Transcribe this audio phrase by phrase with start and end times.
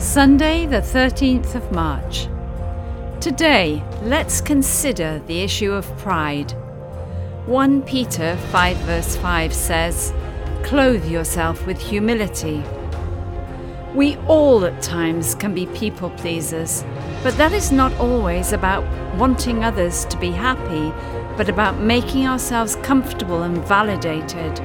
[0.00, 2.26] Sunday, the 13th of March.
[3.20, 6.52] Today, let's consider the issue of pride.
[7.44, 10.14] 1 Peter 5 verse 5 says,
[10.62, 12.64] Clothe yourself with humility.
[13.94, 16.82] We all at times can be people pleasers,
[17.22, 18.84] but that is not always about
[19.18, 20.94] wanting others to be happy,
[21.36, 24.56] but about making ourselves comfortable and validated.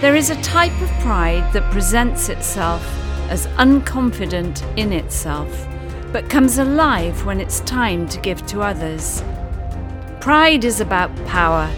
[0.00, 2.84] There is a type of pride that presents itself
[3.28, 5.66] as unconfident in itself,
[6.12, 9.22] but comes alive when it's time to give to others.
[10.20, 11.70] Pride is about power,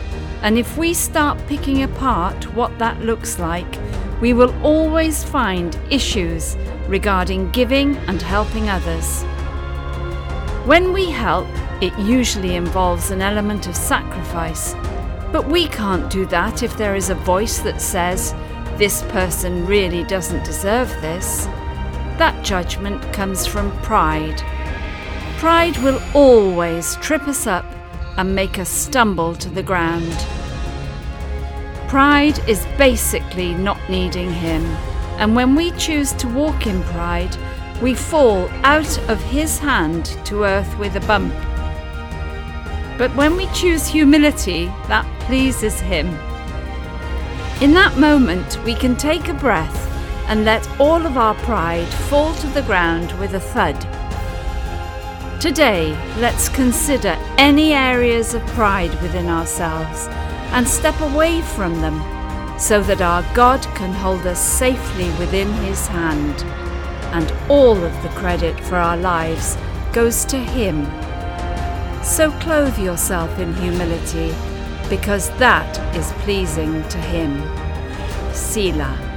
[0.42, 3.78] and if we start picking apart what that looks like,
[4.20, 6.56] we will always find issues
[6.88, 9.22] regarding giving and helping others.
[10.66, 11.48] When we help,
[11.82, 14.74] it usually involves an element of sacrifice,
[15.32, 18.34] but we can't do that if there is a voice that says,
[18.78, 21.44] this person really doesn't deserve this.
[22.18, 24.42] That judgment comes from pride.
[25.38, 27.64] Pride will always trip us up
[28.16, 30.12] and make us stumble to the ground.
[31.88, 34.64] Pride is basically not needing Him,
[35.18, 37.36] and when we choose to walk in pride,
[37.80, 41.34] we fall out of His hand to earth with a bump.
[42.98, 46.16] But when we choose humility, that pleases Him.
[47.60, 49.80] In that moment, we can take a breath
[50.28, 53.80] and let all of our pride fall to the ground with a thud.
[55.40, 60.08] Today, let's consider any areas of pride within ourselves
[60.52, 62.00] and step away from them
[62.58, 66.42] so that our God can hold us safely within His hand.
[67.14, 69.56] And all of the credit for our lives
[69.92, 70.86] goes to Him
[72.04, 74.34] so clothe yourself in humility,
[74.88, 77.42] because that is pleasing to Him.
[78.34, 79.13] Selah.